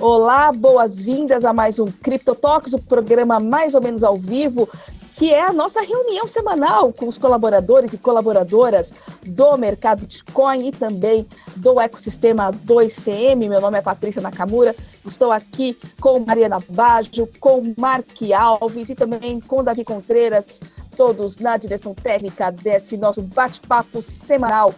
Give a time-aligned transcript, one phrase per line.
[0.00, 4.66] Olá, boas-vindas a mais um CryptoTalks, o programa mais ou menos ao vivo,
[5.14, 10.72] que é a nossa reunião semanal com os colaboradores e colaboradoras do mercado Bitcoin e
[10.72, 13.46] também do ecossistema 2TM.
[13.46, 14.74] Meu nome é Patrícia Nakamura,
[15.06, 20.60] estou aqui com Mariana Baggio, com Mark Alves e também com Davi Contreiras,
[20.96, 24.74] todos na direção técnica desse nosso bate-papo semanal.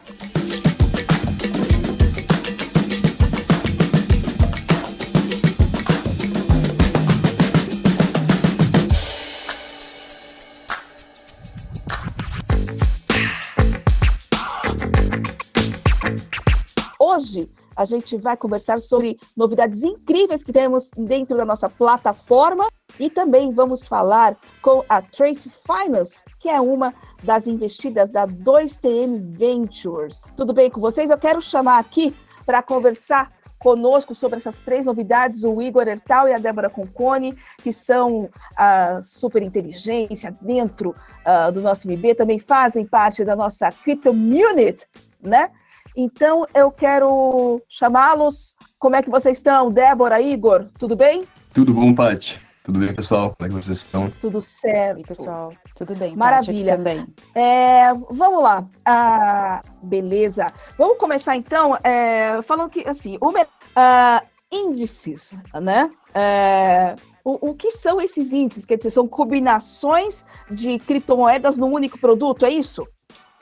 [17.12, 23.10] Hoje a gente vai conversar sobre novidades incríveis que temos dentro da nossa plataforma e
[23.10, 30.22] também vamos falar com a Trace Finance, que é uma das investidas da 2TM Ventures.
[30.34, 31.10] Tudo bem com vocês?
[31.10, 36.32] Eu quero chamar aqui para conversar conosco sobre essas três novidades, o Igor Ertal e
[36.32, 40.94] a Débora Concone, que são a super inteligência dentro
[41.26, 44.86] uh, do nosso MB, também fazem parte da nossa Crypto Unit,
[45.20, 45.50] né?
[45.96, 48.54] Então, eu quero chamá-los.
[48.78, 49.70] Como é que vocês estão?
[49.70, 51.24] Débora, Igor, tudo bem?
[51.52, 52.40] Tudo bom, Paty.
[52.64, 53.34] Tudo bem, pessoal?
[53.36, 54.08] Como é que vocês estão?
[54.20, 55.00] Tudo certo.
[55.00, 56.14] E pessoal, tudo bem.
[56.14, 56.76] Maravilha.
[56.76, 57.06] também.
[57.34, 58.64] É, vamos lá.
[58.84, 60.52] Ah, beleza.
[60.78, 65.90] Vamos começar então é, falando que assim, o uh, índices, né?
[66.14, 68.64] É, o, o, que são esses índices?
[68.64, 72.86] Quer dizer, são combinações de criptomoedas num único produto, é isso?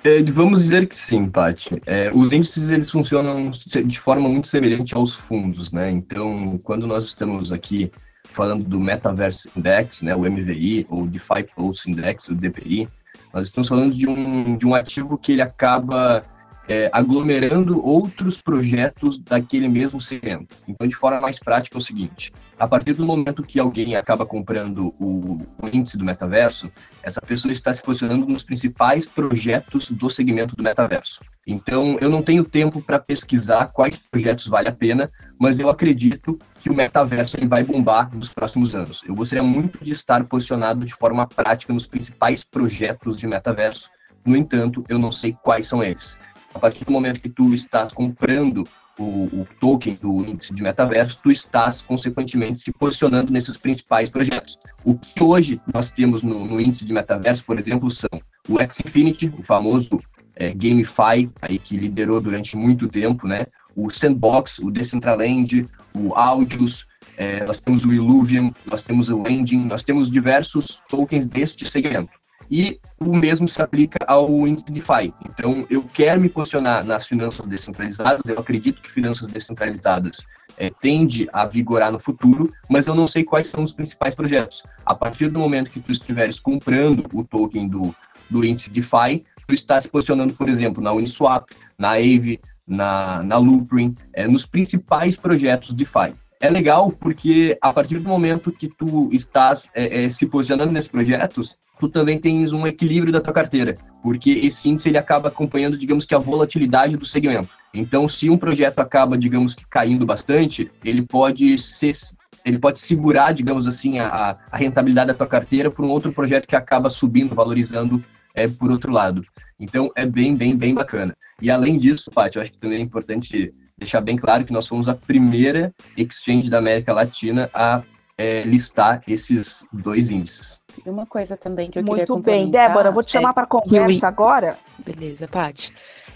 [0.02, 1.80] É, vamos dizer que sim, Paty.
[1.84, 5.90] É, os índices eles funcionam de forma muito semelhante aos fundos, né?
[5.90, 7.92] Então, quando nós estamos aqui
[8.24, 12.88] falando do Metaverse Index, né, o MVI, ou DeFi Pulse Index, o DPI,
[13.32, 16.24] nós estamos falando de um, de um ativo que ele acaba
[16.68, 20.54] é, aglomerando outros projetos daquele mesmo segmento.
[20.68, 24.26] Então, de forma mais prática, é o seguinte: a partir do momento que alguém acaba
[24.26, 26.70] comprando o, o, índice do metaverso,
[27.02, 31.20] essa pessoa está se posicionando nos principais projetos do segmento do metaverso.
[31.46, 36.38] Então, eu não tenho tempo para pesquisar quais projetos vale a pena, mas eu acredito
[36.60, 39.02] que o metaverso vai bombar nos próximos anos.
[39.06, 43.90] Eu gostaria muito de estar posicionado de forma prática nos principais projetos de metaverso.
[44.24, 46.18] No entanto, eu não sei quais são eles.
[46.54, 48.66] A partir do momento que tu estás comprando
[48.98, 54.58] o, o, token do índice de metaverso, tu estás, consequentemente, se posicionando nesses principais projetos.
[54.84, 58.10] O que hoje nós temos no, no índice de metaverso, por exemplo, são
[58.48, 60.00] o X-Infinity, o famoso
[60.34, 63.46] é, GameFi, aí, que liderou durante muito tempo, né?
[63.76, 69.64] o Sandbox, o Decentraland, o Audios, é, nós temos o Illuvium, nós temos o Engine,
[69.64, 72.19] nós temos diversos tokens deste segmento
[72.50, 75.14] e o mesmo se aplica ao índice DeFi.
[75.24, 80.26] Então, eu quero me posicionar nas finanças descentralizadas, eu acredito que finanças descentralizadas
[80.58, 84.62] é, tende a vigorar no futuro, mas eu não sei quais são os principais projetos.
[84.84, 87.94] A partir do momento que tu estiveres comprando o token do,
[88.28, 93.38] do índice DeFi, tu está se posicionando, por exemplo, na Uniswap, na Aave, na, na
[93.38, 99.10] Loopring, é, nos principais projetos DeFi é legal porque a partir do momento que tu
[99.12, 103.76] estás é, é, se posicionando nesses projetos, tu também tens um equilíbrio da tua carteira,
[104.02, 107.50] porque esse índice ele acaba acompanhando, digamos que a volatilidade do segmento.
[107.72, 111.94] Então, se um projeto acaba, digamos que caindo bastante, ele pode ser
[112.42, 116.46] ele pode segurar, digamos assim, a, a rentabilidade da tua carteira por um outro projeto
[116.46, 118.02] que acaba subindo, valorizando
[118.34, 119.22] é, por outro lado.
[119.58, 121.14] Então, é bem, bem, bem bacana.
[121.40, 124.68] E além disso, Paty, eu acho que também é importante deixar bem claro que nós
[124.68, 127.82] fomos a primeira exchange da América Latina a
[128.16, 130.62] é, listar esses dois índices.
[130.84, 133.32] E uma coisa também que eu Muito queria Muito bem, Débora, vou te chamar é
[133.32, 134.58] para conversa agora.
[134.78, 135.72] Beleza, Paty.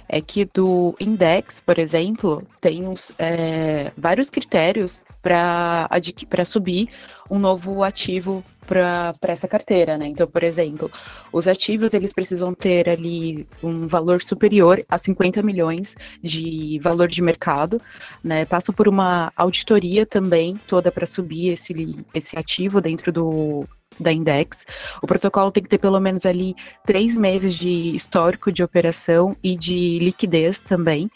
[0.06, 6.88] É que do Index, por exemplo, tem uns, é, vários critérios para subir
[7.30, 10.06] um novo ativo para essa carteira, né?
[10.06, 10.90] Então, por exemplo,
[11.32, 17.22] os ativos eles precisam ter ali um valor superior a 50 milhões de valor de
[17.22, 17.80] mercado,
[18.22, 18.44] né?
[18.44, 23.66] Passam por uma auditoria também toda para subir esse, esse ativo dentro do
[23.98, 24.66] da Index.
[25.00, 29.56] O protocolo tem que ter pelo menos ali três meses de histórico de operação e
[29.56, 31.08] de liquidez também.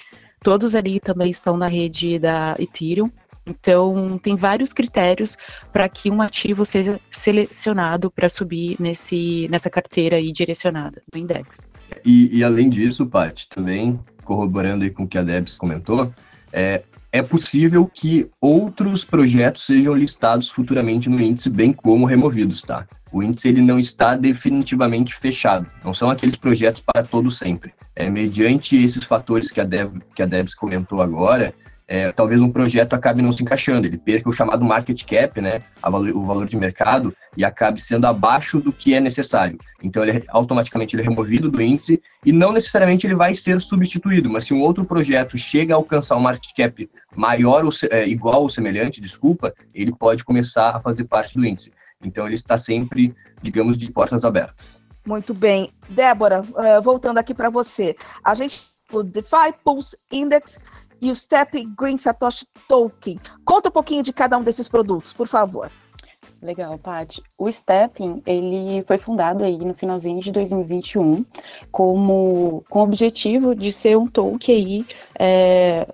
[0.45, 3.11] Todos ali também estão na rede da Ethereum.
[3.49, 5.37] Então, tem vários critérios
[5.73, 11.69] para que um ativo seja selecionado para subir nesse, nessa carteira aí direcionada no index.
[12.05, 16.13] E, e além disso, Paty, também corroborando aí com o que a Debs comentou,
[16.53, 22.87] é, é possível que outros projetos sejam listados futuramente no índice, bem como removidos, tá?
[23.11, 25.67] O índice ele não está definitivamente fechado.
[25.83, 27.73] Não são aqueles projetos para todo sempre.
[27.97, 31.55] É mediante esses fatores que a Deb, que a Debs comentou agora,
[31.89, 35.63] é, talvez um projeto acabe não se encaixando, ele perca o chamado market cap, né,
[36.15, 39.59] o valor de mercado, e acabe sendo abaixo do que é necessário.
[39.83, 44.29] Então, ele automaticamente ele é removido do índice e não necessariamente ele vai ser substituído,
[44.29, 48.43] mas se um outro projeto chega a alcançar um market cap maior ou é, igual
[48.43, 51.73] ou semelhante, desculpa, ele pode começar a fazer parte do índice.
[52.05, 54.87] Então, ele está sempre, digamos, de portas abertas.
[55.07, 55.71] Muito bem.
[55.89, 57.97] Débora, uh, voltando aqui para você.
[58.23, 58.61] A gente,
[58.93, 60.59] o DeFi Pulse Index
[61.01, 63.19] e o Step Green Satoshi Token.
[63.45, 65.71] Conta um pouquinho de cada um desses produtos, por favor.
[66.41, 67.21] Legal, Paty.
[67.37, 71.25] O Stepping, ele foi fundado aí no finalzinho de 2021
[71.71, 74.87] como, com o objetivo de ser um token aí
[75.19, 75.87] é,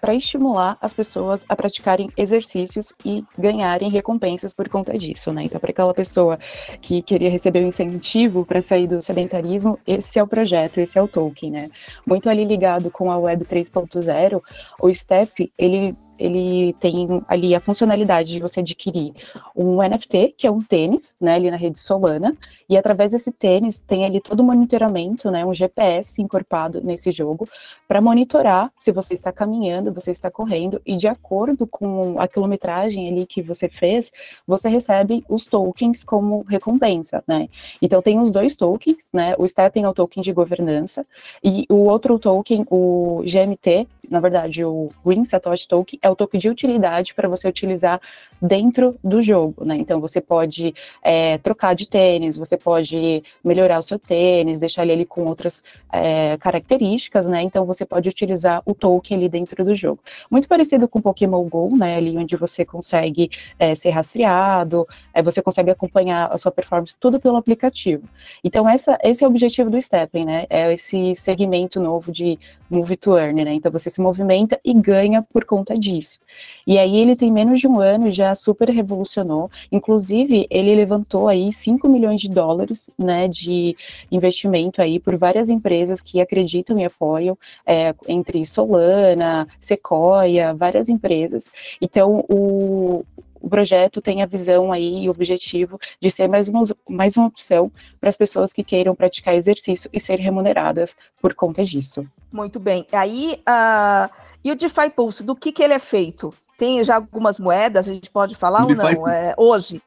[0.00, 5.44] para estimular as pessoas a praticarem exercícios e ganharem recompensas por conta disso, né?
[5.44, 6.38] Então, para aquela pessoa
[6.80, 11.02] que queria receber um incentivo para sair do sedentarismo, esse é o projeto, esse é
[11.02, 11.70] o token, né?
[12.06, 14.40] Muito ali ligado com a Web 3.0,
[14.80, 19.12] o Step, ele ele tem ali a funcionalidade de você adquirir
[19.54, 22.36] um NFT, que é um tênis, né, ali na rede Solana,
[22.68, 27.48] e através desse tênis tem ali todo o monitoramento, né, um GPS encorpado nesse jogo,
[27.86, 33.08] para monitorar se você está caminhando, você está correndo, e de acordo com a quilometragem
[33.08, 34.12] ali que você fez,
[34.46, 37.48] você recebe os tokens como recompensa, né.
[37.80, 41.06] Então tem os dois tokens, né, o Stepping é o token de governança,
[41.42, 46.40] e o outro token, o GMT, na verdade, o Green Satoshi Token, é o token
[46.40, 48.00] de utilidade para você utilizar
[48.40, 49.76] dentro do jogo, né?
[49.76, 55.04] Então você pode é, trocar de tênis, você pode melhorar o seu tênis, deixar ele
[55.04, 55.62] com outras
[55.92, 57.42] é, características, né?
[57.42, 60.00] Então você pode utilizar o token ali dentro do jogo.
[60.30, 61.96] Muito parecido com Pokémon GO, né?
[61.96, 67.18] Ali onde você consegue é, ser rastreado, é, você consegue acompanhar a sua performance tudo
[67.20, 68.08] pelo aplicativo.
[68.42, 70.46] Então essa, esse é o objetivo do Stepping, né?
[70.48, 72.38] É esse segmento novo de
[72.70, 73.54] Move to Earn, né?
[73.54, 76.18] Então você se movimenta e ganha por conta disso.
[76.66, 79.50] E aí ele tem menos de um ano já super revolucionou.
[79.72, 83.76] Inclusive, ele levantou aí 5 milhões de dólares, né, de
[84.10, 91.50] investimento aí por várias empresas que acreditam e apoiam, é, entre Solana, Sequoia, várias empresas.
[91.80, 93.04] Então, o,
[93.48, 97.26] o projeto tem a visão aí e o objetivo de ser mais uma, mais uma
[97.26, 102.06] opção para as pessoas que queiram praticar exercício e ser remuneradas por conta disso.
[102.30, 102.86] Muito bem.
[102.92, 104.12] Aí, uh,
[104.44, 106.32] e o DeFi Pulse, do que, que ele é feito?
[106.58, 109.08] Tem já algumas moedas, a gente pode falar o ou DeFi, não?
[109.08, 109.82] É, hoje.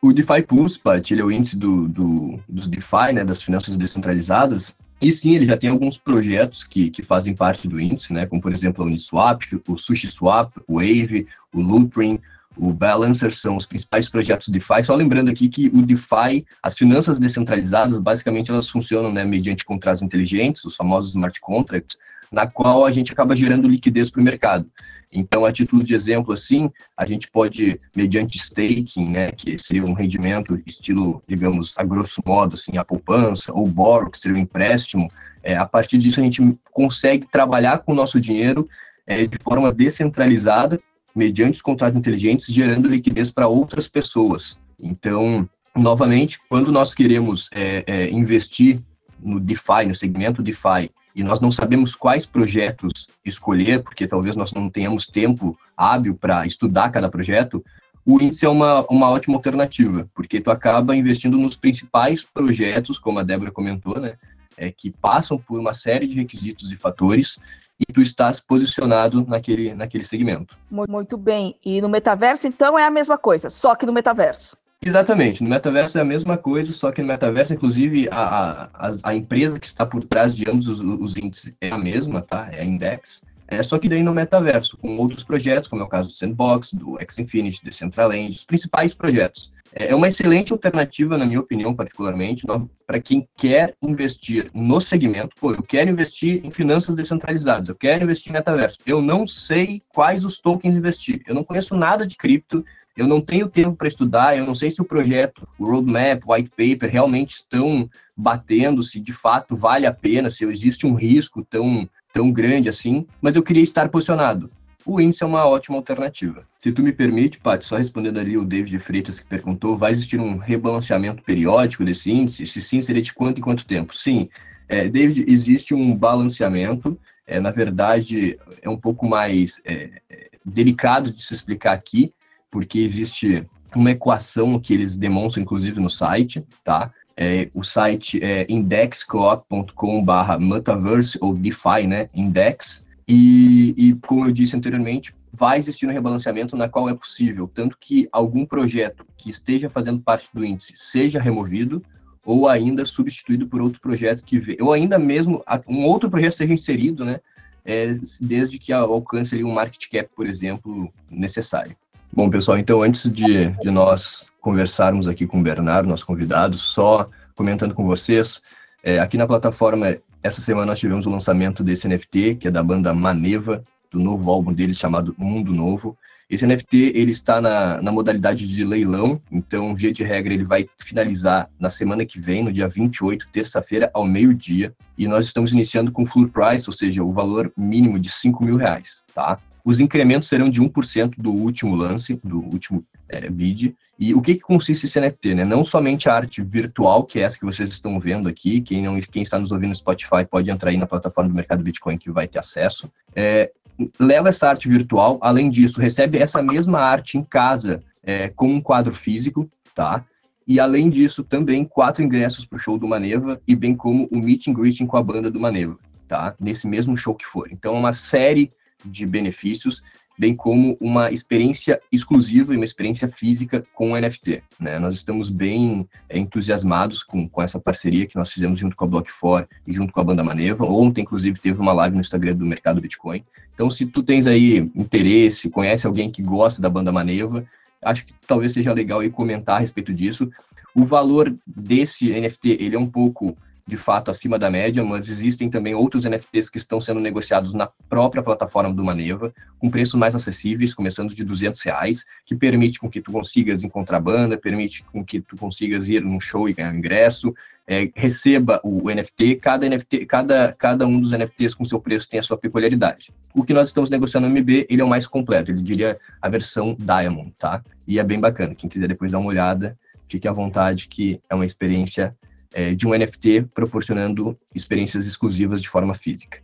[0.00, 3.76] O DeFi Pulse, Pat, ele é o índice do, do, dos DeFi, né, das finanças
[3.76, 8.26] descentralizadas, e sim, ele já tem alguns projetos que, que fazem parte do índice, né,
[8.26, 12.20] como por exemplo a Uniswap, o SushiSwap, o Wave, o Loopring,
[12.60, 14.84] o Balancer são os principais projetos DeFi.
[14.84, 20.02] Só lembrando aqui que o DeFi, as finanças descentralizadas, basicamente elas funcionam né, mediante contratos
[20.02, 21.96] inteligentes, os famosos smart contracts,
[22.30, 24.70] na qual a gente acaba gerando liquidez para o mercado.
[25.10, 29.94] Então, a título de exemplo, assim, a gente pode, mediante staking, né, que seria um
[29.94, 35.10] rendimento estilo, digamos, a grosso modo, assim, a poupança, ou borrow, que seria um empréstimo,
[35.42, 38.68] é, a partir disso a gente consegue trabalhar com o nosso dinheiro
[39.06, 40.78] é, de forma descentralizada,
[41.14, 44.60] mediante os contratos inteligentes, gerando liquidez para outras pessoas.
[44.78, 48.80] Então, novamente, quando nós queremos é, é, investir
[49.22, 54.52] no DeFi, no segmento DeFi, e nós não sabemos quais projetos escolher, porque talvez nós
[54.52, 57.64] não tenhamos tempo hábil para estudar cada projeto,
[58.06, 63.18] o índice é uma, uma ótima alternativa, porque tu acaba investindo nos principais projetos, como
[63.18, 64.14] a Débora comentou, né,
[64.56, 67.38] é, que passam por uma série de requisitos e fatores
[67.80, 70.56] e tu estás posicionado naquele, naquele segmento.
[70.70, 71.56] Muito bem.
[71.64, 74.56] E no metaverso, então, é a mesma coisa, só que no metaverso.
[74.82, 79.14] Exatamente, no metaverso é a mesma coisa, só que no metaverso, inclusive, a, a, a
[79.14, 82.48] empresa que está por trás de ambos os, os índices é a mesma, tá?
[82.50, 83.22] É a Index.
[83.50, 86.72] É, só que daí no metaverso, com outros projetos, como é o caso do Sandbox,
[86.72, 89.52] do X-Infinity, Decentraland, os principais projetos.
[89.74, 92.46] É, é uma excelente alternativa, na minha opinião, particularmente,
[92.86, 95.34] para quem quer investir no segmento.
[95.38, 98.78] Pô, eu quero investir em finanças descentralizadas, eu quero investir em metaverso.
[98.86, 102.64] Eu não sei quais os tokens investir, eu não conheço nada de cripto,
[102.96, 106.32] eu não tenho tempo para estudar, eu não sei se o projeto, o roadmap, o
[106.32, 111.44] white paper realmente estão batendo, se de fato vale a pena, se existe um risco
[111.48, 114.50] tão, tão grande assim, mas eu queria estar posicionado.
[114.84, 116.44] O índice é uma ótima alternativa.
[116.58, 120.18] Se tu me permite, Paty, só respondendo ali o David Freitas que perguntou, vai existir
[120.18, 122.46] um rebalanceamento periódico desse índice?
[122.46, 123.94] Se sim, seria de quanto em quanto tempo?
[123.96, 124.28] Sim,
[124.68, 131.12] é, David, existe um balanceamento, é, na verdade, é um pouco mais é, é delicado
[131.12, 132.14] de se explicar aqui,
[132.50, 136.92] porque existe uma equação que eles demonstram, inclusive, no site, tá?
[137.22, 142.08] É, o site é indexclock.com barra metaverse ou DeFi, né?
[142.14, 142.86] Index.
[143.06, 147.76] E, e, como eu disse anteriormente, vai existir um rebalanceamento na qual é possível, tanto
[147.78, 151.84] que algum projeto que esteja fazendo parte do índice seja removido,
[152.24, 156.54] ou ainda substituído por outro projeto que vê, ou ainda mesmo um outro projeto seja
[156.54, 157.20] inserido, né,
[157.64, 161.76] é, desde que alcance ali um market cap, por exemplo, necessário.
[162.12, 167.06] Bom, pessoal, então antes de, de nós conversarmos aqui com o Bernardo, nosso convidado, só
[167.36, 168.42] comentando com vocês,
[168.82, 172.64] é, aqui na plataforma, essa semana nós tivemos o lançamento desse NFT, que é da
[172.64, 173.62] banda Maneva,
[173.92, 175.96] do novo álbum deles chamado Mundo Novo.
[176.28, 180.68] Esse NFT ele está na, na modalidade de leilão, então, via de regra, ele vai
[180.78, 184.74] finalizar na semana que vem, no dia 28, terça-feira, ao meio-dia.
[184.98, 188.56] E nós estamos iniciando com floor price, ou seja, o valor mínimo de 5 mil
[188.56, 189.38] reais, tá?
[189.64, 193.74] Os incrementos serão de 1% do último lance, do último é, bid.
[193.98, 195.34] E o que, que consiste esse NFT?
[195.34, 195.44] Né?
[195.44, 198.98] Não somente a arte virtual, que é essa que vocês estão vendo aqui, quem, não,
[199.00, 202.10] quem está nos ouvindo no Spotify pode entrar aí na plataforma do mercado Bitcoin que
[202.10, 202.90] vai ter acesso.
[203.14, 203.50] É,
[203.98, 208.60] leva essa arte virtual, além disso, recebe essa mesma arte em casa é, com um
[208.60, 210.04] quadro físico, tá?
[210.46, 214.18] E além disso, também quatro ingressos para o show do Maneva e bem como o
[214.18, 216.34] meet and greeting com a banda do Maneva, tá?
[216.40, 217.48] Nesse mesmo show que for.
[217.52, 218.50] Então, é uma série
[218.84, 219.82] de benefícios
[220.20, 224.42] bem como uma experiência exclusiva e uma experiência física com o NFT.
[224.60, 224.78] Né?
[224.78, 228.88] Nós estamos bem é, entusiasmados com, com essa parceria que nós fizemos junto com a
[228.88, 230.66] Block4 e junto com a Banda Maneva.
[230.66, 233.24] Ontem, inclusive, teve uma live no Instagram do Mercado Bitcoin.
[233.54, 237.42] Então, se tu tens aí interesse, conhece alguém que gosta da Banda Maneva,
[237.80, 240.30] acho que talvez seja legal aí comentar a respeito disso.
[240.74, 243.38] O valor desse NFT, ele é um pouco
[243.70, 247.68] de fato acima da média, mas existem também outros NFTs que estão sendo negociados na
[247.88, 252.90] própria plataforma do Maneva, com preços mais acessíveis, começando de 200 reais, que permite com
[252.90, 256.72] que tu consigas encontrar banda, permite com que tu consigas ir num show e ganhar
[256.72, 257.32] um ingresso,
[257.64, 262.18] é, receba o NFT, cada NFT, cada, cada um dos NFTs com seu preço tem
[262.18, 263.12] a sua peculiaridade.
[263.32, 266.28] O que nós estamos negociando no MB, ele é o mais completo, ele diria a
[266.28, 267.62] versão Diamond, tá?
[267.86, 271.34] E é bem bacana, quem quiser depois dar uma olhada, fique à vontade que é
[271.36, 272.16] uma experiência
[272.52, 276.38] é, de um NFT proporcionando experiências exclusivas de forma física.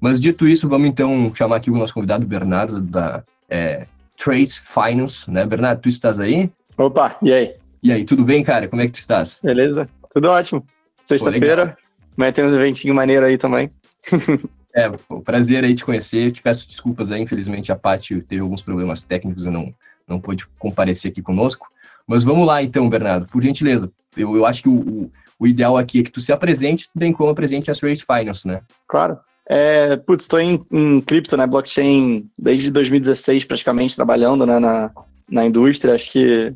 [0.00, 5.30] Mas dito isso, vamos então chamar aqui o nosso convidado Bernardo da é, Trace Finance,
[5.30, 5.46] né?
[5.46, 6.50] Bernardo, tu estás aí?
[6.76, 7.54] Opa, e aí?
[7.82, 8.68] E aí, tudo bem, cara?
[8.68, 9.40] Como é que tu estás?
[9.42, 10.64] Beleza, tudo ótimo.
[11.04, 11.76] Sexta-feira,
[12.16, 13.70] amanhã tem um eventinho maneiro aí também.
[14.74, 16.26] é, pô, prazer aí te conhecer.
[16.26, 19.72] Eu te peço desculpas aí, infelizmente a Paty teve alguns problemas técnicos e não,
[20.08, 21.68] não pôde comparecer aqui conosco.
[22.06, 23.90] Mas vamos lá então, Bernardo, por gentileza.
[24.16, 27.12] Eu, eu acho que o, o o ideal aqui é que tu se apresente, bem
[27.12, 28.60] como apresente as Race Finance, né?
[28.86, 29.18] Claro.
[29.48, 34.90] É, putz, estou em, em cripto, né, blockchain, desde 2016 praticamente trabalhando né, na,
[35.30, 35.94] na indústria.
[35.94, 36.52] Acho que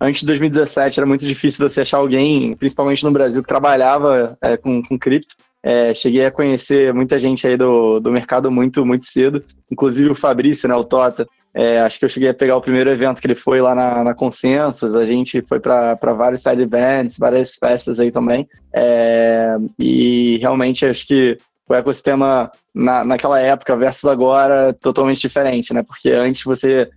[0.00, 4.56] antes de 2017 era muito difícil você achar alguém, principalmente no Brasil, que trabalhava é,
[4.56, 5.36] com, com cripto.
[5.62, 10.14] É, cheguei a conhecer muita gente aí do, do mercado muito, muito cedo, inclusive o
[10.14, 13.26] Fabrício, né, o Tota, é, acho que eu cheguei a pegar o primeiro evento que
[13.26, 18.00] ele foi lá na, na Consensus, a gente foi para vários side events, várias festas
[18.00, 21.36] aí também, é, e realmente acho que
[21.68, 25.82] o ecossistema na, naquela época versus agora totalmente diferente, né?
[25.82, 26.90] Porque antes você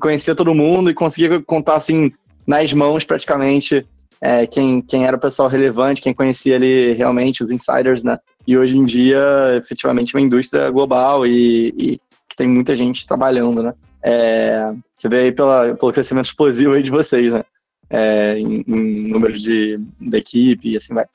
[0.00, 2.10] conhecia todo mundo e conseguia contar assim
[2.46, 3.86] nas mãos praticamente
[4.20, 8.18] é, quem, quem era o pessoal relevante, quem conhecia ali realmente os insiders, né?
[8.46, 9.20] E hoje em dia,
[9.56, 12.00] efetivamente, uma indústria global e, e
[12.36, 13.74] que tem muita gente trabalhando, né?
[14.02, 17.42] É, você vê aí pela, pelo crescimento explosivo aí de vocês, né?
[17.88, 21.06] É, em, em, número de, de equipe e assim vai.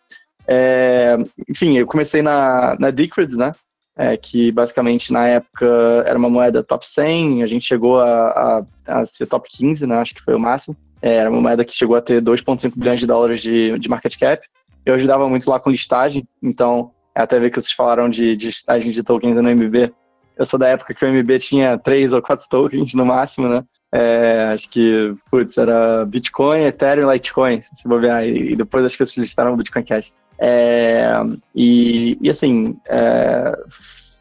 [0.48, 1.16] É,
[1.48, 3.54] enfim, eu comecei na, na Decred, né?
[3.96, 5.68] É, que basicamente na época
[6.06, 9.98] era uma moeda top 100, a gente chegou a, a, a ser top 15, né?
[9.98, 10.76] Acho que foi o máximo.
[11.02, 14.18] É, era uma moeda que chegou a ter 2,5 bilhões de dólares de, de market
[14.18, 14.46] cap.
[14.86, 18.48] Eu ajudava muito lá com listagem, então é até ver que vocês falaram de, de
[18.48, 19.94] listagem de tokens no MB.
[20.42, 23.64] Eu sou da época que o MB tinha três ou quatro tokens no máximo, né?
[23.94, 28.26] É, acho que, putz, era Bitcoin, Ethereum Litecoin, se bobear.
[28.26, 30.12] E, depois acho que eles listaram o Bitcoin Cash.
[30.40, 31.12] É,
[31.54, 33.56] e, e, assim, é,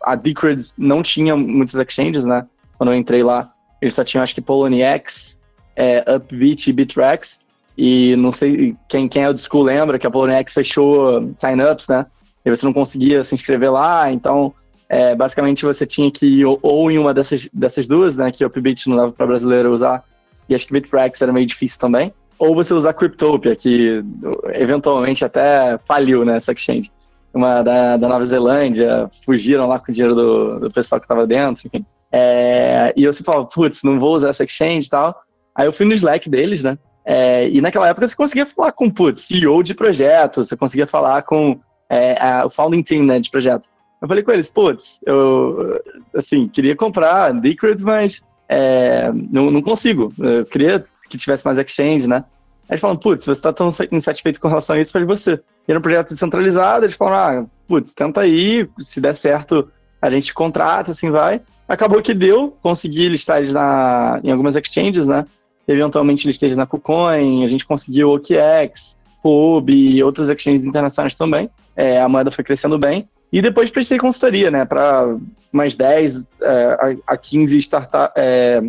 [0.02, 2.46] a Decred não tinha muitos exchanges, né?
[2.76, 3.50] Quando eu entrei lá,
[3.80, 5.42] eles só tinham, acho que Poloniex,
[5.74, 7.46] é, Upbit e Bittrex.
[7.78, 12.04] E não sei quem, quem é o school lembra que a Poloniex fechou sign-ups, né?
[12.44, 14.52] E você não conseguia se inscrever lá, então
[14.90, 18.48] é, basicamente você tinha que ir ou, em uma dessas, dessas duas, né, que o
[18.48, 20.02] Upbit não dava para brasileiro usar,
[20.48, 24.02] e acho que Bittrex era meio difícil também, ou você usar Cryptopia, que
[24.54, 26.90] eventualmente até faliu, né, exchange.
[27.32, 31.24] Uma da, da Nova Zelândia, fugiram lá com o dinheiro do, do pessoal que estava
[31.24, 31.86] dentro, enfim.
[32.10, 35.22] É, e eu se falava, putz, não vou usar essa exchange e tal.
[35.54, 38.90] Aí eu fui no Slack deles, né, é, e naquela época você conseguia falar com,
[38.90, 43.30] putz, CEO de projeto, você conseguia falar com é, a, o founding team, né, de
[43.30, 43.68] projeto.
[44.00, 45.80] Eu falei com eles, putz, eu,
[46.14, 50.12] assim, queria comprar Decred, mas é, não, não consigo.
[50.18, 52.24] Eu queria que tivesse mais exchange, né?
[52.68, 55.40] Aí eles falam, putz, você está tão insatisfeito com relação a isso, faz você.
[55.66, 60.10] E era um projeto descentralizado, eles falaram, ah, putz, tenta aí, se der certo, a
[60.10, 61.40] gente contrata, assim vai.
[61.68, 65.26] Acabou que deu, consegui listar eles na, em algumas exchanges, né?
[65.68, 71.50] Eventualmente listei eles na KuCoin, a gente conseguiu OKX, Hub e outras exchanges internacionais também.
[71.76, 73.08] É, a moeda foi crescendo bem.
[73.32, 75.16] E depois prestei consultoria, né, para
[75.52, 78.62] mais 10 é, a 15 startup, é,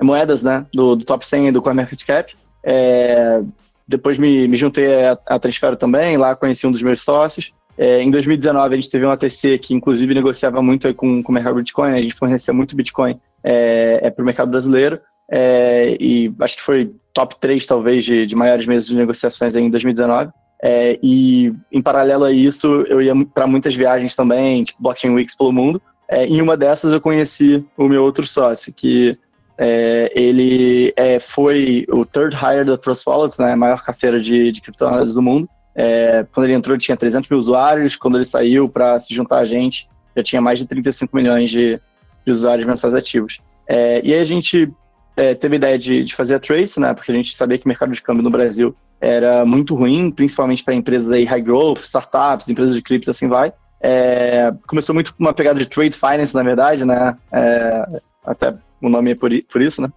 [0.00, 2.34] moedas, né, do, do top 100 do CoinMarketCap.
[2.62, 3.40] É,
[3.86, 4.86] depois me, me juntei
[5.26, 7.52] a Transfero também, lá conheci um dos meus sócios.
[7.76, 11.34] É, em 2019, a gente teve um ATC que, inclusive, negociava muito com, com o
[11.34, 16.32] mercado Bitcoin, a gente fornecia muito Bitcoin é, é para o mercado brasileiro, é, e
[16.40, 20.30] acho que foi top 3, talvez, de, de maiores meses de negociações em 2019.
[20.62, 25.36] É, e, em paralelo a isso, eu ia para muitas viagens também, tipo Blockchain Weeks
[25.36, 25.80] pelo mundo.
[26.08, 29.18] É, em uma dessas, eu conheci o meu outro sócio, que
[29.56, 34.50] é, ele é, foi o third hire da Trust Wallets, né, a maior carteira de,
[34.52, 35.48] de criptomoedas do mundo.
[35.74, 37.96] É, quando ele entrou, ele tinha 300 mil usuários.
[37.96, 41.80] Quando ele saiu para se juntar a gente, já tinha mais de 35 milhões de,
[42.24, 43.40] de usuários mensais ativos.
[43.66, 44.70] É, e aí a gente
[45.16, 47.64] é, teve a ideia de, de, fazer a Trace, né, porque a gente sabia que
[47.64, 51.80] o mercado de câmbio no Brasil era muito ruim, principalmente para empresas aí high growth,
[51.80, 53.52] startups, empresas de cripto, assim vai.
[53.80, 57.16] É, começou muito com uma pegada de trade finance, na verdade, né?
[57.30, 59.92] É, até o nome é por, por isso, né?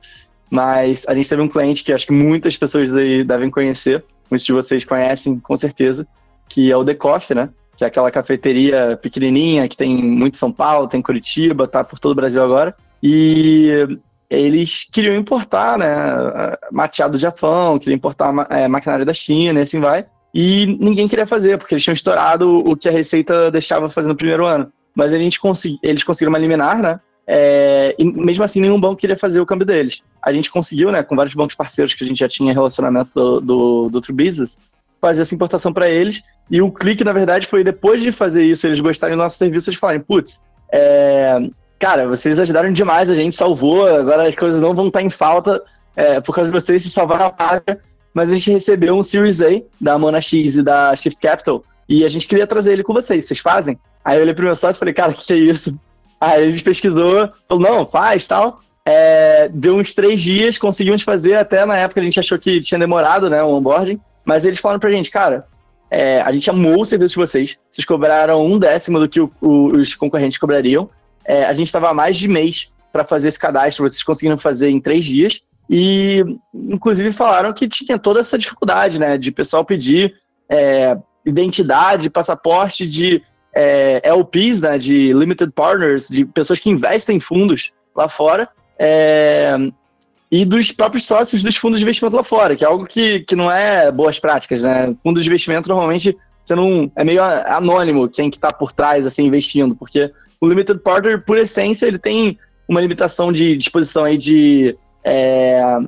[0.50, 4.46] Mas a gente teve um cliente que acho que muitas pessoas aí devem conhecer, muitos
[4.46, 6.06] de vocês conhecem com certeza,
[6.50, 7.50] que é o The Coffee, né?
[7.76, 12.00] Que é aquela cafeteria pequenininha que tem muito São Paulo, tem em Curitiba, tá por
[12.00, 12.76] todo o Brasil agora.
[13.02, 15.88] E eles queriam importar, né,
[16.72, 20.05] mateado do Japão, queriam importar é, da China e assim vai.
[20.34, 24.15] E ninguém queria fazer, porque eles tinham estourado o que a Receita deixava fazer no
[24.15, 24.72] primeiro ano.
[24.93, 27.00] Mas a gente consegui, eles conseguiram uma liminar, né?
[27.25, 30.01] É, e mesmo assim, nenhum banco queria fazer o câmbio deles.
[30.22, 33.42] A gente conseguiu, né, com vários bancos parceiros que a gente já tinha relacionamento do,
[33.42, 34.59] do, do True Business,
[35.01, 36.22] fazer essa importação para eles.
[36.50, 39.70] E o clique, na verdade, foi depois de fazer isso, eles gostarem do nosso serviço,
[39.70, 41.40] eles falarem, putz, é,
[41.79, 45.63] cara, vocês ajudaram demais, a gente salvou, agora as coisas não vão estar em falta
[45.96, 47.79] é, por causa de vocês se salvar a página.
[48.13, 52.03] Mas a gente recebeu um Series A da Mona X e da Shift Capital e
[52.03, 53.25] a gente queria trazer ele com vocês.
[53.25, 53.79] Vocês fazem?
[54.03, 55.79] Aí eu olhei pro meu sócio e falei, cara, o que, que é isso?
[56.20, 58.61] Aí a gente pesquisou, falou, não, faz, tal.
[58.85, 62.79] É, deu uns três dias, conseguimos fazer, até na época a gente achou que tinha
[62.79, 65.46] demorado, né, o onboarding, mas eles falaram pra gente, cara,
[65.92, 69.29] é, a gente amou o serviço de vocês, vocês cobraram um décimo do que o,
[69.42, 70.90] o, os concorrentes cobrariam,
[71.27, 74.79] é, a gente estava mais de mês para fazer esse cadastro, vocês conseguiram fazer em
[74.79, 80.16] três dias, e inclusive falaram que tinha toda essa dificuldade, né, de pessoal pedir
[80.50, 83.22] é, identidade, passaporte de
[83.53, 88.48] é, LPs, né, de limited partners, de pessoas que investem em fundos lá fora,
[88.79, 89.57] é,
[90.31, 93.35] e dos próprios sócios dos fundos de investimento lá fora, que é algo que, que
[93.35, 94.94] não é boas práticas, né?
[95.01, 99.25] Fundos de investimento normalmente você não é meio anônimo quem que está por trás assim
[99.25, 104.78] investindo, porque o limited partner por essência ele tem uma limitação de disposição aí de
[105.04, 105.80] é,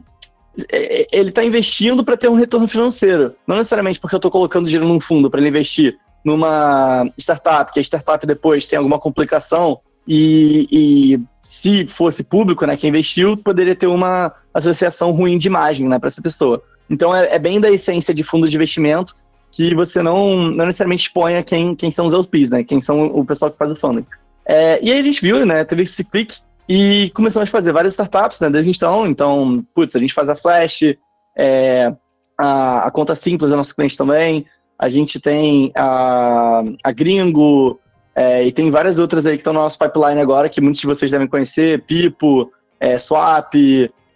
[0.71, 4.65] é ele está investindo para ter um retorno financeiro, não necessariamente porque eu estou colocando
[4.65, 9.79] dinheiro num fundo para ele investir, numa startup, que a startup depois tem alguma complicação
[10.11, 15.87] e, e, se fosse público, né, quem investiu, poderia ter uma associação ruim de imagem
[15.87, 16.63] né, para essa pessoa.
[16.89, 19.15] Então é, é, bem da essência de fundos de investimento
[19.51, 23.23] que você não, não necessariamente exponha quem, quem são os LPs, né, quem são o
[23.23, 24.05] pessoal que faz o funding.
[24.51, 27.93] É, e aí a gente viu, né, teve esse clique e começamos a fazer várias
[27.93, 29.05] startups né, desde então.
[29.05, 30.95] Então, putz, a gente faz a Flash,
[31.37, 31.93] é,
[32.35, 37.79] a, a conta simples é nosso cliente também, a gente tem a, a Gringo,
[38.15, 40.87] é, e tem várias outras aí que estão no nosso pipeline agora, que muitos de
[40.87, 43.53] vocês devem conhecer, Pipo, é, Swap,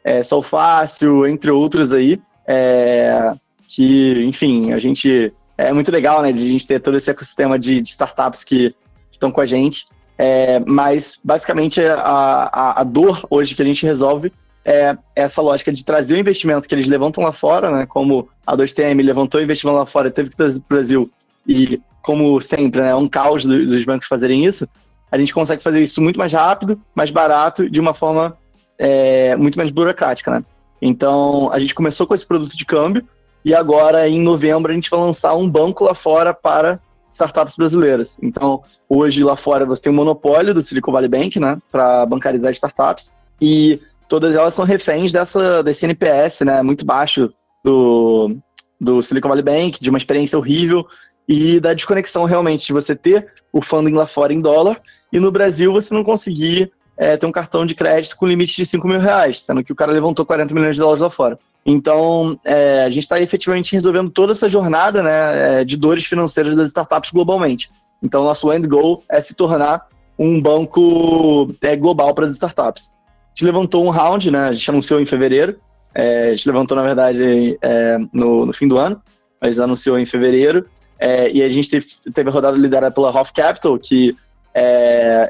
[0.04, 3.34] é, Sol Fácil, entre outros aí, é,
[3.68, 5.32] que, enfim, a gente...
[5.56, 8.76] É muito legal, né, de a gente ter todo esse ecossistema de, de startups que
[9.12, 9.86] estão com a gente,
[10.18, 14.32] é, mas, basicamente, a, a, a dor hoje que a gente resolve
[14.66, 17.86] é essa lógica de trazer o investimento que eles levantam lá fora, né?
[17.86, 21.12] Como a 2TM levantou o investimento lá fora e teve que trazer para o Brasil,
[21.48, 24.68] e como sempre, né, é um caos dos bancos fazerem isso,
[25.12, 28.38] a gente consegue fazer isso muito mais rápido, mais barato, de uma forma
[28.78, 30.44] é, muito menos burocrática, né?
[30.82, 33.08] Então, a gente começou com esse produto de câmbio,
[33.46, 36.80] e agora, em novembro, a gente vai lançar um banco lá fora para
[37.14, 38.18] startups brasileiras.
[38.22, 42.06] Então, hoje lá fora você tem o um monopólio do Silicon Valley Bank, né, para
[42.06, 47.32] bancarizar startups, e todas elas são reféns dessa, desse NPS, né, muito baixo
[47.64, 48.36] do,
[48.80, 50.86] do Silicon Valley Bank, de uma experiência horrível,
[51.28, 55.32] e da desconexão realmente de você ter o funding lá fora em dólar e no
[55.32, 59.00] Brasil você não conseguir é, ter um cartão de crédito com limite de 5 mil
[59.00, 61.40] reais, sendo que o cara levantou 40 milhões de dólares lá fora.
[61.66, 66.56] Então, é, a gente está efetivamente resolvendo toda essa jornada né, é, de dores financeiras
[66.56, 67.70] das startups globalmente.
[68.02, 69.88] Então, nosso end goal é se tornar
[70.20, 72.92] um banco é, global para as startups.
[72.92, 75.58] A gente levantou um round, né, a gente anunciou em fevereiro,
[75.96, 79.02] é, a gente levantou, na verdade, é, no, no, fim do ano,
[79.42, 80.68] mas anunciou em fevereiro,
[81.00, 84.16] é, e a gente teve, teve a rodada liderada pela Hoff Capital, que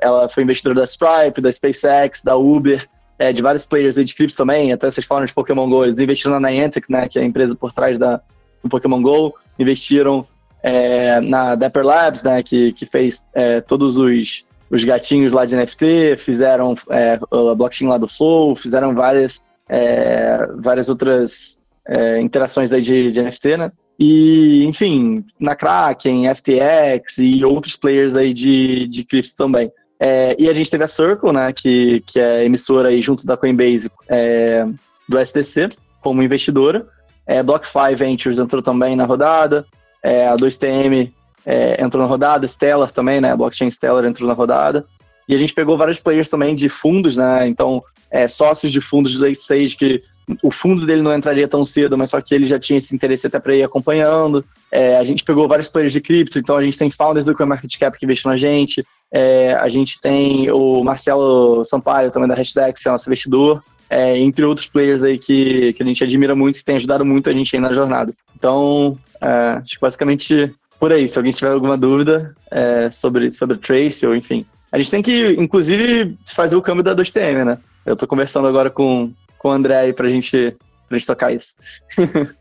[0.02, 2.86] ela foi investidora da Stripe, da SpaceX, da Uber,
[3.23, 6.38] é, de vários players de cripto também, até vocês falam de Pokémon GO, eles investiram
[6.38, 8.19] na Niantic, né, que é a empresa por trás da,
[8.62, 10.27] do Pokémon GO, investiram
[10.62, 15.55] é, na Dapper Labs, né, que, que fez é, todos os, os gatinhos lá de
[15.55, 22.73] NFT, fizeram é, a blockchain lá do Flow, fizeram várias, é, várias outras é, interações
[22.73, 28.86] aí de, de NFT, né, e, enfim, na Kraken, FTX e outros players aí de,
[28.86, 29.71] de cripto também.
[29.99, 33.38] É, e a gente teve a Circle, né, que, que é emissora aí junto da
[33.38, 34.65] Coinbase é,
[35.08, 35.69] do SDC,
[36.01, 36.86] como investidora.
[37.25, 39.65] É, BlockFi Ventures entrou também na rodada.
[40.03, 41.12] É, a 2TM
[41.45, 42.47] é, entrou na rodada.
[42.47, 43.32] Stellar também, né?
[43.32, 44.84] A blockchain Stellar entrou na rodada.
[45.27, 47.47] E a gente pegou vários players também de fundos, né?
[47.47, 50.01] Então, é, sócios de fundos de late stage que
[50.41, 53.27] o fundo dele não entraria tão cedo, mas só que ele já tinha esse interesse
[53.27, 54.43] até para ir acompanhando.
[54.71, 57.97] É, a gente pegou vários players de cripto, então a gente tem founders do CoinMarketCap
[57.97, 62.89] que investiu na gente, é, a gente tem o Marcelo Sampaio, também da Hashdex, que
[62.89, 66.63] é nosso investidor, é, entre outros players aí que, que a gente admira muito e
[66.63, 68.12] tem ajudado muito a gente aí na jornada.
[68.36, 71.08] Então, é, acho que basicamente por aí.
[71.08, 74.45] Se alguém tiver alguma dúvida é, sobre, sobre Trace ou enfim.
[74.71, 77.60] A gente tem que, inclusive, fazer o câmbio da 2TM, né?
[77.86, 80.58] Eu estou conversando agora com, com o André aí pra gente,
[80.89, 81.56] pra gente tocar isso.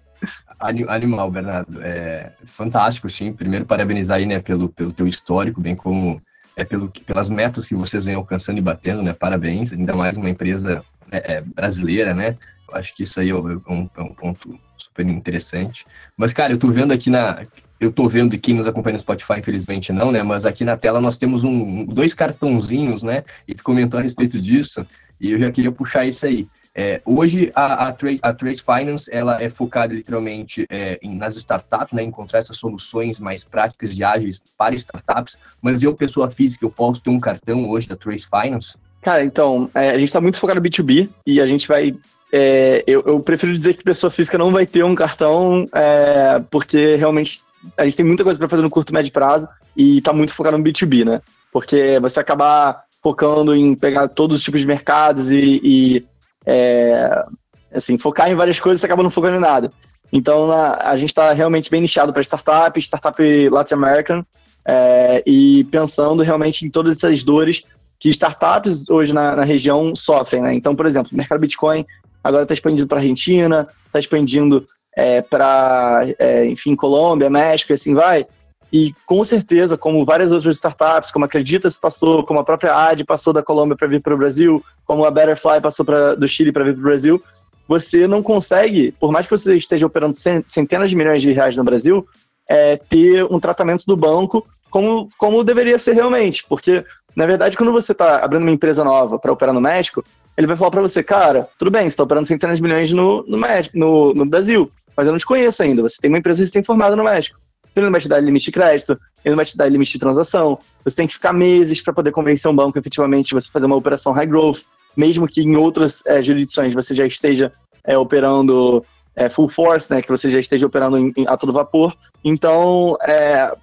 [0.59, 1.83] Animal, Bernardo.
[1.83, 3.33] É fantástico, sim.
[3.33, 6.23] Primeiro, parabenizar aí, né, pelo, pelo teu histórico, bem como
[6.57, 9.13] é pelo, pelas metas que vocês vêm alcançando e batendo, né?
[9.13, 12.37] Parabéns, ainda mais uma empresa é, é, brasileira, né?
[12.69, 15.87] Eu acho que isso aí é um, é um, ponto super interessante.
[16.17, 17.45] Mas, cara, eu tô vendo aqui na.
[17.81, 20.23] Eu tô vendo quem nos acompanha no Spotify, infelizmente não, né?
[20.23, 23.25] Mas aqui na tela nós temos um, dois cartãozinhos, né?
[23.47, 24.87] E tu comentou a respeito disso,
[25.21, 26.47] e eu já queria puxar isso aí.
[26.75, 31.37] É, hoje a, a, Trace, a, Trace, Finance ela é focada literalmente é, em, nas
[31.37, 35.37] startups, né, encontrar essas soluções mais práticas e ágeis para startups.
[35.61, 38.75] Mas eu, pessoa física, eu posso ter um cartão hoje da Trace Finance?
[39.03, 41.95] Cara, então, é, a gente está muito focado no B2B e a gente vai.
[42.33, 46.95] É, eu, eu, prefiro dizer que pessoa física não vai ter um cartão, é, porque
[46.95, 47.43] realmente
[47.77, 50.33] a gente tem muita coisa para fazer no curto e médio prazo e está muito
[50.33, 51.21] focado no B2B, né?
[51.53, 56.07] Porque você acabar focando em pegar todos os tipos de mercados e, e
[56.47, 57.25] é,
[57.73, 59.71] assim, focar em várias coisas, você acaba não focando em nada.
[60.13, 64.25] Então, na, a gente está realmente bem nichado para startup, startup Latin American,
[64.65, 67.65] é, e pensando realmente em todas essas dores
[67.99, 70.43] que startups hoje na, na região sofrem.
[70.43, 70.55] Né?
[70.55, 71.87] Então, por exemplo, o mercado Bitcoin
[72.23, 77.95] agora está expandindo para Argentina, está expandindo é, para, é, enfim, Colômbia, México, e assim
[77.95, 78.27] vai.
[78.73, 83.05] E com certeza, como várias outras startups, como a Acreditas passou, como a própria AD
[83.05, 86.53] passou da Colômbia para vir para o Brasil, como a Betterfly passou pra, do Chile
[86.53, 87.23] para vir para o Brasil,
[87.69, 91.65] você não consegue, por mais que você esteja operando centenas de milhões de reais no
[91.65, 92.07] Brasil,
[92.49, 96.45] é, ter um tratamento do banco como, como deveria ser realmente.
[96.49, 100.03] Porque, na verdade, quando você está abrindo uma empresa nova para operar no México,
[100.37, 103.23] ele vai falar para você, cara, tudo bem, você está operando centenas de milhões no,
[103.29, 105.83] no, México, no, no Brasil, mas eu não te conheço ainda.
[105.83, 107.39] Você tem uma empresa recém-formada no México.
[107.75, 109.99] Ele não vai te dar limite de crédito, ele não vai te dar limite de
[109.99, 110.59] transação.
[110.85, 114.13] Você tem que ficar meses para poder convencer um banco efetivamente você fazer uma operação
[114.13, 114.61] high growth,
[114.97, 117.53] mesmo que em outras é, jurisdições você já esteja
[117.85, 118.85] é, operando
[119.17, 121.95] é, full force, né, que você já esteja operando em, em, a todo vapor.
[122.25, 122.97] Então,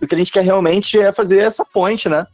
[0.02, 2.26] o que a gente quer realmente é fazer essa ponte, né,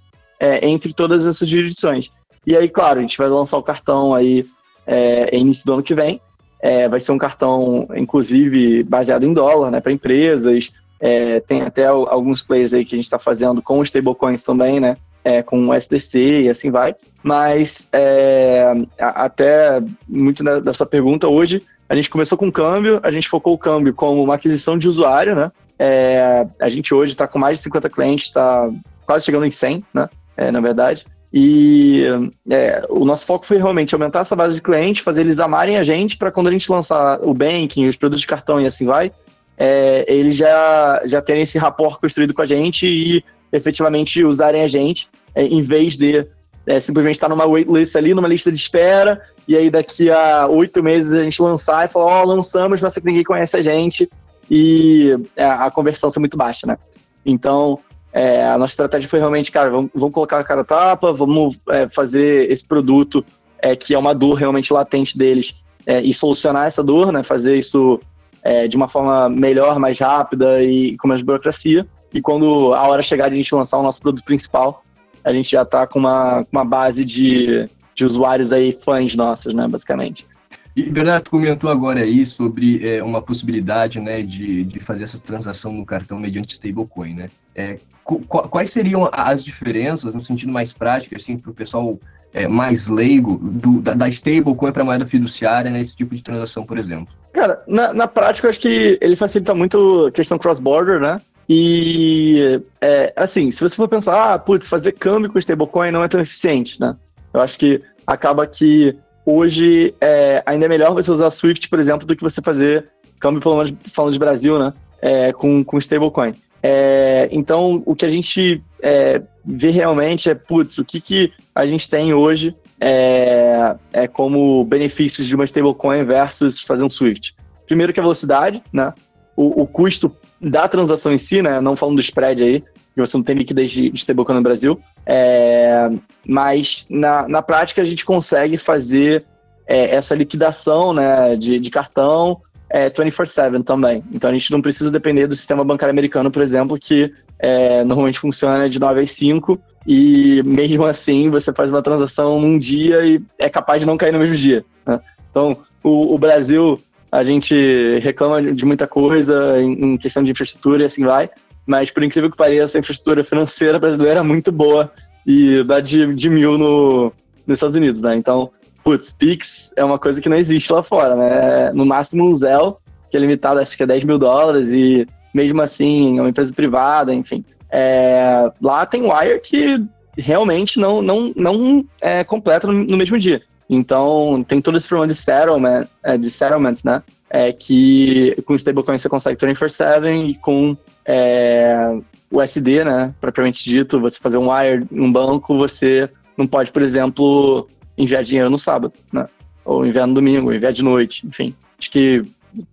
[0.61, 2.11] entre todas essas jurisdições.
[2.45, 4.45] E aí, claro, a gente vai lançar o cartão aí
[4.85, 6.21] é, início do ano que vem.
[6.61, 10.71] É, vai ser um cartão, inclusive, baseado em dólar, né, para empresas,
[11.05, 14.79] é, tem até alguns players aí que a gente está fazendo com os stablecoins também,
[14.79, 14.97] né?
[15.23, 16.95] É, com o SDC e assim vai.
[17.21, 23.11] Mas é, até muito da, da sua pergunta hoje, a gente começou com câmbio, a
[23.11, 25.51] gente focou o câmbio como uma aquisição de usuário, né?
[25.77, 28.67] É, a gente hoje está com mais de 50 clientes, está
[29.05, 30.09] quase chegando em 100, né?
[30.35, 31.05] É, na verdade.
[31.31, 32.03] E
[32.49, 35.83] é, o nosso foco foi realmente aumentar essa base de clientes, fazer eles amarem a
[35.83, 39.11] gente para quando a gente lançar o banking, os produtos de cartão e assim vai,
[39.57, 44.67] é, eles já, já terem esse rapport construído com a gente e efetivamente usarem a
[44.67, 46.27] gente, é, em vez de
[46.65, 50.83] é, simplesmente estar numa waitlist ali, numa lista de espera, e aí daqui a oito
[50.83, 54.09] meses a gente lançar e falar, ó, oh, lançamos, mas ninguém conhece a gente,
[54.49, 56.77] e é, a conversão ser muito baixa, né?
[57.25, 57.79] Então,
[58.11, 61.87] é, a nossa estratégia foi realmente, cara, vamos, vamos colocar a cara tapa, vamos é,
[61.87, 63.25] fazer esse produto
[63.59, 67.23] é, que é uma dor realmente latente deles é, e solucionar essa dor, né?
[67.23, 67.99] Fazer isso
[68.45, 71.85] é, de uma forma melhor, mais rápida e com menos burocracia.
[72.13, 74.83] E quando a hora chegar de a gente lançar o nosso produto principal,
[75.23, 79.67] a gente já está com uma, uma base de, de usuários aí, fãs nossos, né,
[79.67, 80.27] basicamente.
[80.75, 85.73] E Bernardo comentou agora aí sobre é, uma possibilidade né, de, de fazer essa transação
[85.73, 87.29] no cartão mediante stablecoin, né?
[87.55, 91.97] É, quais seriam as diferenças no sentido mais prático, assim, para o pessoal
[92.35, 96.77] é, mais leigo do, da, da stablecoin para moeda fiduciária nesse tipo de transação, por
[96.77, 97.07] exemplo?
[97.31, 101.21] Cara, na, na prática, eu acho que ele facilita muito a questão cross-border, né?
[101.47, 106.07] E, é, assim, se você for pensar, ah, putz, fazer câmbio com stablecoin não é
[106.09, 106.95] tão eficiente, né?
[107.33, 108.95] Eu acho que acaba que
[109.25, 113.41] hoje é, ainda é melhor você usar Swift, por exemplo, do que você fazer câmbio,
[113.41, 114.73] pelo menos falando de Brasil, né?
[115.01, 116.33] É, com, com stablecoin.
[116.61, 121.65] É, então, o que a gente é, vê realmente é, putz, o que, que a
[121.65, 127.35] gente tem hoje é, é como benefícios de uma stablecoin versus fazer um Swift.
[127.65, 128.93] Primeiro que a velocidade, né?
[129.35, 131.59] O, o, custo da transação em si, né?
[131.59, 132.61] Não falando do spread aí,
[132.93, 134.79] que você não tem liquidez de, de stablecoin no Brasil.
[135.03, 135.89] É,
[136.23, 139.25] mas na, na prática a gente consegue fazer
[139.65, 144.03] é, essa liquidação né, de, de cartão é, 24/7 também.
[144.13, 148.19] Então a gente não precisa depender do sistema bancário americano, por exemplo, que é, normalmente
[148.19, 153.21] funciona de 9 às 5 e mesmo assim você faz uma transação num dia e
[153.37, 154.65] é capaz de não cair no mesmo dia.
[154.85, 154.99] Né?
[155.29, 160.83] Então o, o, Brasil a gente reclama de muita coisa em, em, questão de infraestrutura
[160.83, 161.29] e assim vai,
[161.65, 164.91] mas por incrível que pareça a infraestrutura financeira brasileira é muito boa
[165.25, 167.11] e dá de, de mil no,
[167.45, 168.15] nos Estados Unidos, né?
[168.15, 168.49] Então
[168.83, 171.71] putz, Pix é uma coisa que não existe lá fora, né?
[171.73, 172.75] No máximo um Zelle,
[173.09, 176.53] que é limitado acho que a 10 mil dólares, e mesmo assim é uma empresa
[176.53, 177.43] privada, enfim.
[177.69, 179.83] É, lá tem Wire que
[180.17, 183.41] realmente não, não, não é completa no, no, mesmo dia.
[183.69, 187.03] Então tem todo esse problema de settlement, é, de settlements, né?
[187.29, 191.97] É que com stablecoin você consegue 24/7 e com é,
[192.31, 193.13] o SD, né?
[193.19, 197.67] Propriamente dito, você fazer um wire num banco, você não pode, por exemplo,
[197.97, 199.27] enviar dinheiro no sábado, né?
[199.65, 201.53] Ou enviar no domingo, enviar de noite, enfim.
[201.77, 202.23] Acho que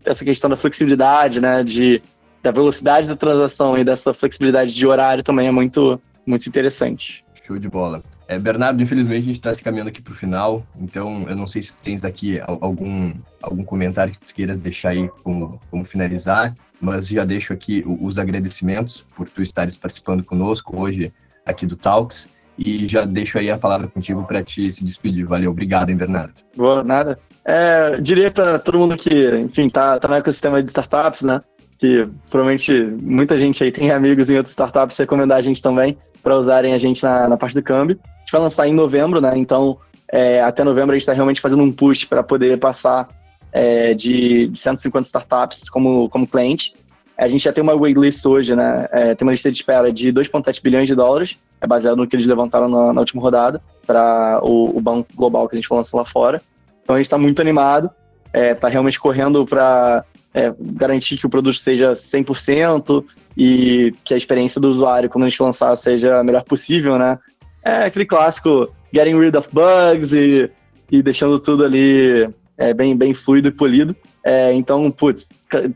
[0.04, 2.00] essa questão da flexibilidade, né, de,
[2.42, 7.24] da velocidade da transação e dessa flexibilidade de horário também é muito, muito interessante.
[7.44, 8.02] Show de bola.
[8.28, 11.46] É, Bernardo, infelizmente a gente está se caminhando aqui para o final, então eu não
[11.46, 16.54] sei se tens daqui algum, algum comentário que tu queiras deixar aí como, como finalizar,
[16.80, 21.12] mas já deixo aqui os agradecimentos por tu estares participando conosco hoje
[21.44, 22.28] aqui do Talks
[22.58, 25.26] e já deixo aí a palavra contigo para te se despedir.
[25.26, 26.34] Valeu, obrigado, hein, Bernardo.
[26.56, 27.18] Boa, nada.
[27.44, 31.40] É, diria para todo mundo que, enfim, tá, tá no ecossistema de startups, né?
[31.82, 36.38] Que provavelmente muita gente aí tem amigos em outras startups, recomendar a gente também para
[36.38, 37.98] usarem a gente na, na parte do câmbio.
[38.04, 39.32] A gente vai lançar em novembro, né?
[39.34, 39.76] Então,
[40.12, 43.08] é, até novembro a gente está realmente fazendo um push para poder passar
[43.50, 46.72] é, de, de 150 startups como, como cliente.
[47.18, 48.86] A gente já tem uma waitlist hoje, né?
[48.92, 52.14] É, tem uma lista de espera de 2,7 bilhões de dólares, é baseado no que
[52.14, 55.96] eles levantaram na, na última rodada, para o, o, banco global que a gente lançar
[55.96, 56.40] lá fora.
[56.84, 57.90] Então a gente está muito animado,
[58.32, 63.04] está é, realmente correndo para é, garantir que o produto seja 100%
[63.36, 67.18] e que a experiência do usuário, quando a gente lançar, seja a melhor possível, né?
[67.64, 70.50] É aquele clássico getting rid of bugs e,
[70.90, 73.94] e deixando tudo ali é, bem, bem fluido e polido.
[74.24, 75.28] É, então, putz,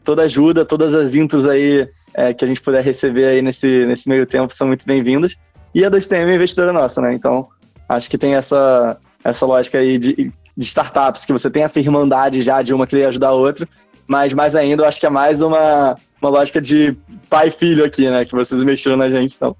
[0.05, 4.09] toda ajuda, todas as intros aí é, que a gente puder receber aí nesse, nesse
[4.09, 5.37] meio tempo são muito bem-vindas.
[5.75, 7.13] E a 2TM é investidora nossa, né?
[7.13, 7.49] Então,
[7.89, 12.41] acho que tem essa, essa lógica aí de, de startups, que você tem essa irmandade
[12.41, 13.69] já de uma querer ajudar a outra,
[14.09, 16.97] mas mais ainda, eu acho que é mais uma, uma lógica de
[17.29, 18.25] pai e filho aqui, né?
[18.25, 19.57] Que vocês investiram na gente, então.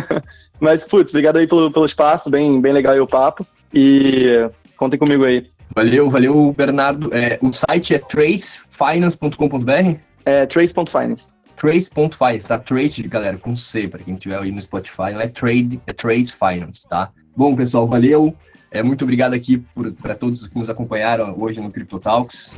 [0.60, 3.46] mas, putz, obrigado aí pelo, pelo espaço, bem, bem legal aí o papo.
[3.72, 5.46] E contem comigo aí.
[5.74, 7.14] Valeu, valeu, Bernardo.
[7.14, 9.98] É, o site é tracefinance.com.br?
[10.24, 11.32] É trace.finance.
[11.56, 12.58] Trace.finance, tá?
[12.58, 16.32] Trace, galera, com C, para quem estiver aí no Spotify, não é Trade, é Trace
[16.32, 17.10] Finance, tá?
[17.36, 18.34] Bom, pessoal, valeu.
[18.70, 19.62] É, muito obrigado aqui
[20.00, 22.56] para todos que nos acompanharam hoje no Crypto Talks.